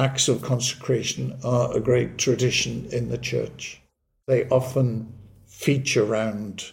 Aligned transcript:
acts 0.00 0.28
of 0.28 0.40
consecration 0.40 1.38
are 1.44 1.76
a 1.76 1.80
great 1.80 2.16
tradition 2.16 2.88
in 2.90 3.10
the 3.10 3.18
church. 3.18 3.82
They 4.26 4.48
often 4.48 5.12
feature 5.46 6.04
around 6.04 6.72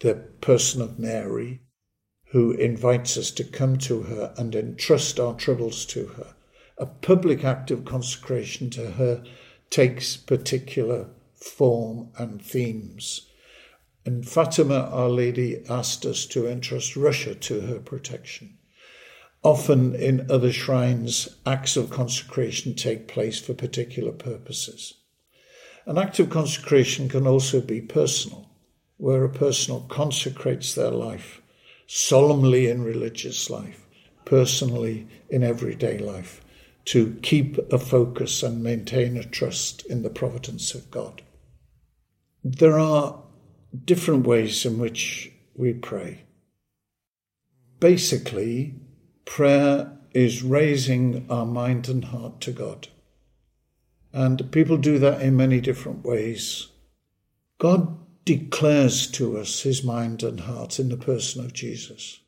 the 0.00 0.14
person 0.42 0.82
of 0.82 0.98
Mary, 0.98 1.62
who 2.32 2.52
invites 2.52 3.16
us 3.16 3.30
to 3.32 3.44
come 3.44 3.78
to 3.78 4.02
her 4.02 4.34
and 4.36 4.54
entrust 4.54 5.18
our 5.18 5.34
troubles 5.34 5.86
to 5.86 6.06
her. 6.06 6.34
A 6.76 6.84
public 6.84 7.44
act 7.44 7.70
of 7.70 7.86
consecration 7.86 8.68
to 8.70 8.92
her 8.92 9.24
takes 9.70 10.18
particular 10.18 11.08
form 11.34 12.10
and 12.18 12.42
themes. 12.42 13.26
In 14.04 14.22
Fatima, 14.22 14.90
Our 14.92 15.08
Lady 15.08 15.62
asked 15.68 16.04
us 16.04 16.26
to 16.26 16.46
entrust 16.46 16.94
Russia 16.94 17.34
to 17.34 17.60
her 17.62 17.78
protection. 17.78 18.58
Often 19.42 19.94
in 19.94 20.30
other 20.30 20.52
shrines, 20.52 21.36
acts 21.46 21.76
of 21.76 21.90
consecration 21.90 22.74
take 22.74 23.08
place 23.08 23.40
for 23.40 23.54
particular 23.54 24.12
purposes. 24.12 24.94
An 25.86 25.96
act 25.96 26.18
of 26.18 26.28
consecration 26.28 27.08
can 27.08 27.26
also 27.26 27.60
be 27.60 27.80
personal, 27.80 28.50
where 28.98 29.24
a 29.24 29.30
person 29.30 29.82
consecrates 29.88 30.74
their 30.74 30.90
life 30.90 31.40
solemnly 31.86 32.68
in 32.68 32.84
religious 32.84 33.50
life, 33.50 33.84
personally 34.24 35.08
in 35.28 35.42
everyday 35.42 35.98
life, 35.98 36.40
to 36.84 37.18
keep 37.22 37.58
a 37.72 37.78
focus 37.78 38.42
and 38.42 38.62
maintain 38.62 39.16
a 39.16 39.24
trust 39.24 39.84
in 39.86 40.02
the 40.02 40.10
providence 40.10 40.74
of 40.74 40.88
God. 40.90 41.22
There 42.44 42.78
are 42.78 43.22
different 43.84 44.26
ways 44.26 44.64
in 44.64 44.78
which 44.78 45.32
we 45.54 45.72
pray. 45.72 46.24
Basically, 47.80 48.76
prayer 49.24 49.96
is 50.12 50.42
raising 50.42 51.26
our 51.30 51.46
mind 51.46 51.88
and 51.88 52.06
heart 52.06 52.40
to 52.42 52.52
God. 52.52 52.88
And 54.12 54.50
people 54.50 54.76
do 54.76 54.98
that 54.98 55.22
in 55.22 55.36
many 55.36 55.60
different 55.60 56.04
ways. 56.04 56.68
God 57.58 57.96
declares 58.24 59.06
to 59.12 59.38
us 59.38 59.62
his 59.62 59.84
mind 59.84 60.22
and 60.22 60.40
heart 60.40 60.78
in 60.78 60.88
the 60.88 60.96
person 60.96 61.44
of 61.44 61.52
Jesus. 61.52 62.20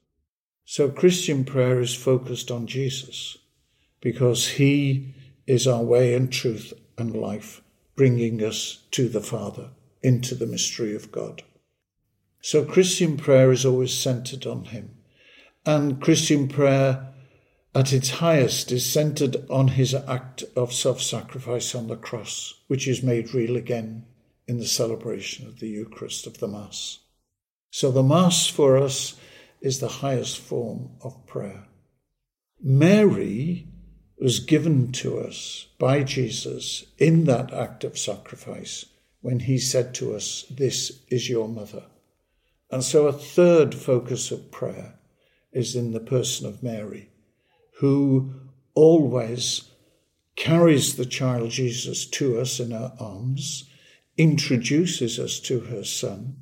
So 0.65 0.89
Christian 0.89 1.45
prayer 1.45 1.81
is 1.81 1.95
focused 1.95 2.51
on 2.51 2.67
Jesus 2.67 3.39
because 4.01 4.49
he 4.49 5.15
is 5.47 5.67
our 5.67 5.83
way 5.83 6.15
and 6.15 6.33
truth 6.33 6.73
and 6.97 7.15
life, 7.15 7.63
bringing 7.97 8.43
us 8.43 8.85
to 8.93 9.09
the 9.09 9.21
Father, 9.21 9.71
into 10.03 10.35
the 10.35 10.47
mystery 10.47 10.95
of 10.95 11.13
God. 11.13 11.43
So 12.41 12.65
Christian 12.65 13.17
prayer 13.17 13.53
is 13.53 13.65
always 13.65 13.93
centered 13.93 14.47
on 14.47 14.67
him. 14.67 14.91
And 15.65 16.01
Christian 16.01 16.49
prayer 16.49 17.13
at 17.75 17.93
its 17.93 18.11
highest 18.11 18.73
is 18.73 18.85
centered 18.85 19.49
on 19.49 19.69
his 19.69 19.95
act 19.95 20.45
of 20.57 20.73
self 20.73 21.01
sacrifice 21.01 21.75
on 21.75 21.89
the 21.89 21.97
cross, 21.97 22.55
which 22.67 22.89
is 22.89 23.03
made 23.03 23.33
real 23.33 23.57
again 23.57 24.05
in 24.49 24.59
the 24.59 24.67
celebration 24.67 25.47
of 25.47 25.61
the 25.61 25.69
Eucharist 25.69 26.27
of 26.27 26.39
the 26.39 26.49
Mass. 26.49 26.99
So 27.71 27.91
the 27.91 28.03
Mass 28.03 28.49
for 28.49 28.77
us 28.77 29.15
is 29.61 29.79
the 29.79 29.89
highest 29.89 30.39
form 30.39 30.91
of 31.03 31.27
prayer. 31.27 31.69
Mary 32.61 33.69
was 34.19 34.41
given 34.41 34.93
to 34.93 35.19
us 35.19 35.67
by 35.79 36.03
Jesus 36.03 36.85
in 36.99 37.25
that 37.25 37.53
act 37.53 37.85
of 37.85 37.99
sacrifice 37.99 38.87
when 39.21 39.41
he 39.41 39.59
said 39.59 39.95
to 39.95 40.15
us, 40.15 40.45
This 40.51 41.03
is 41.09 41.31
your 41.31 41.49
mother. 41.49 41.85
And 42.71 42.83
so 42.83 43.07
a 43.07 43.13
third 43.13 43.75
focus 43.75 44.31
of 44.31 44.51
prayer 44.51 44.99
is 45.53 45.77
in 45.77 45.93
the 45.93 46.01
person 46.01 46.47
of 46.47 46.63
Mary, 46.63 47.11
who 47.79 48.33
always 48.75 49.71
carries 50.37 50.97
the 50.97 51.07
child 51.07 51.51
Jesus 51.51 52.07
to 52.07 52.39
us 52.41 52.59
in 52.59 52.71
her 52.71 52.93
arms, 52.99 53.69
introduces 54.17 55.19
us 55.19 55.41
to 55.41 55.61
her 55.61 55.85
son, 55.85 56.37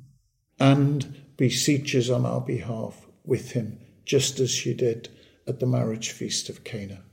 and 0.59 1.35
beseeches 1.37 2.09
on 2.09 2.25
our 2.25 2.41
behalf 2.41 3.07
with 3.23 3.51
him, 3.51 3.79
just 4.05 4.39
as 4.39 4.51
she 4.51 4.73
did 4.73 5.09
at 5.47 5.59
the 5.59 5.65
marriage 5.65 6.11
feast 6.11 6.49
of 6.49 6.63
Cana. 6.63 7.03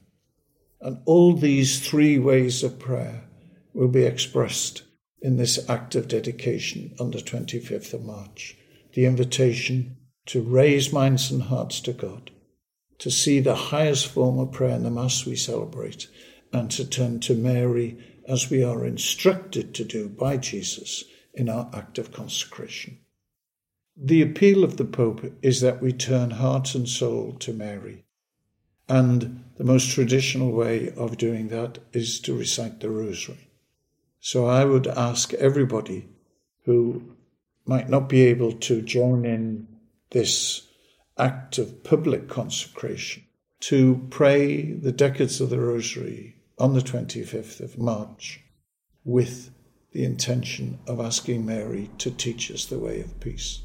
And 0.80 0.98
all 1.06 1.34
these 1.34 1.86
three 1.86 2.18
ways 2.18 2.62
of 2.62 2.78
prayer 2.78 3.24
will 3.72 3.88
be 3.88 4.04
expressed 4.04 4.82
in 5.20 5.36
this 5.36 5.68
act 5.68 5.94
of 5.94 6.08
dedication 6.08 6.94
on 7.00 7.10
the 7.10 7.18
25th 7.18 7.94
of 7.94 8.04
March 8.04 8.56
the 8.94 9.04
invitation 9.04 9.96
to 10.28 10.42
raise 10.42 10.92
minds 10.92 11.30
and 11.30 11.44
hearts 11.44 11.80
to 11.80 11.92
God, 11.92 12.30
to 12.98 13.10
see 13.10 13.40
the 13.40 13.54
highest 13.54 14.06
form 14.06 14.38
of 14.38 14.52
prayer 14.52 14.76
in 14.76 14.82
the 14.82 14.90
Mass 14.90 15.24
we 15.24 15.34
celebrate, 15.34 16.06
and 16.52 16.70
to 16.70 16.84
turn 16.84 17.18
to 17.20 17.34
Mary 17.34 17.98
as 18.28 18.50
we 18.50 18.62
are 18.62 18.84
instructed 18.84 19.74
to 19.74 19.84
do 19.84 20.06
by 20.06 20.36
Jesus 20.36 21.04
in 21.32 21.48
our 21.48 21.70
act 21.72 21.96
of 21.96 22.12
consecration. 22.12 22.98
The 23.96 24.20
appeal 24.20 24.64
of 24.64 24.76
the 24.76 24.84
Pope 24.84 25.32
is 25.40 25.62
that 25.62 25.80
we 25.80 25.94
turn 25.94 26.32
heart 26.32 26.74
and 26.74 26.86
soul 26.86 27.32
to 27.40 27.54
Mary. 27.54 28.04
And 28.86 29.44
the 29.56 29.64
most 29.64 29.90
traditional 29.90 30.52
way 30.52 30.90
of 30.90 31.16
doing 31.16 31.48
that 31.48 31.78
is 31.94 32.20
to 32.20 32.36
recite 32.36 32.80
the 32.80 32.90
Rosary. 32.90 33.48
So 34.20 34.44
I 34.44 34.66
would 34.66 34.86
ask 34.86 35.32
everybody 35.34 36.06
who 36.64 37.16
might 37.64 37.88
not 37.88 38.10
be 38.10 38.26
able 38.26 38.52
to 38.52 38.82
join 38.82 39.24
in 39.24 39.68
this 40.10 40.68
act 41.16 41.58
of 41.58 41.84
public 41.84 42.28
consecration 42.28 43.24
to 43.60 44.06
pray 44.10 44.72
the 44.72 44.92
decades 44.92 45.40
of 45.40 45.50
the 45.50 45.60
Rosary 45.60 46.36
on 46.58 46.74
the 46.74 46.80
25th 46.80 47.60
of 47.60 47.78
March 47.78 48.40
with 49.04 49.50
the 49.92 50.04
intention 50.04 50.78
of 50.86 51.00
asking 51.00 51.44
Mary 51.44 51.90
to 51.98 52.10
teach 52.10 52.50
us 52.50 52.66
the 52.66 52.78
way 52.78 53.00
of 53.00 53.18
peace. 53.20 53.62